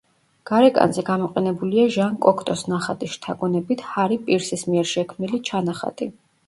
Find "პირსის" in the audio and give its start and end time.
4.27-4.69